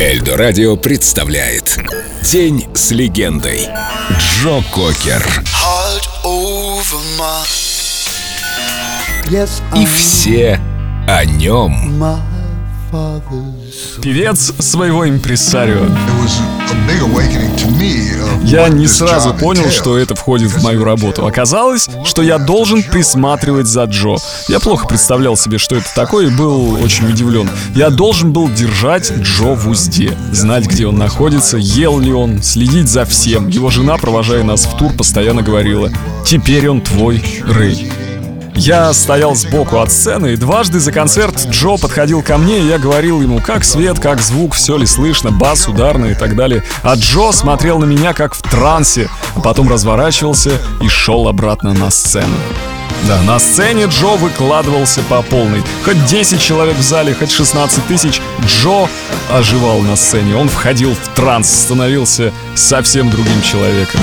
[0.00, 1.78] Эльдо Радио представляет
[2.22, 3.68] День с легендой
[4.18, 5.44] Джо Кокер.
[9.76, 10.58] И все
[11.06, 12.02] о нем
[14.00, 15.84] Певец своего импресарио.
[18.44, 21.26] Я не сразу понял, что это входит в мою работу.
[21.26, 24.16] Оказалось, что я должен присматривать за Джо.
[24.48, 27.48] Я плохо представлял себе, что это такое, и был очень удивлен.
[27.74, 32.88] Я должен был держать Джо в узде, знать, где он находится, ел ли он, следить
[32.88, 33.48] за всем.
[33.48, 35.90] Его жена, провожая нас в тур, постоянно говорила
[36.26, 37.89] «Теперь он твой, Рэй».
[38.60, 42.78] Я стоял сбоку от сцены, и дважды за концерт Джо подходил ко мне, и я
[42.78, 46.62] говорил ему, как свет, как звук, все ли слышно, бас, ударный и так далее.
[46.82, 51.88] А Джо смотрел на меня как в трансе, а потом разворачивался и шел обратно на
[51.90, 52.36] сцену.
[53.08, 55.62] Да, на сцене Джо выкладывался по полной.
[55.86, 58.90] Хоть 10 человек в зале, хоть 16 тысяч, Джо
[59.32, 60.36] оживал на сцене.
[60.36, 64.00] Он входил в транс, становился совсем другим человеком.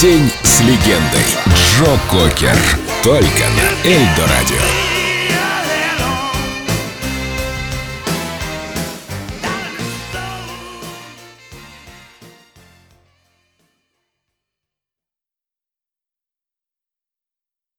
[0.00, 1.24] День с легендой.
[1.54, 2.54] Джо Кокер.
[3.02, 4.95] Только на Эльдо Радио.